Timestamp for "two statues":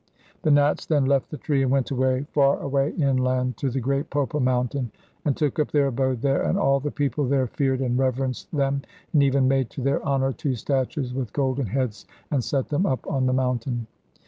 10.33-11.13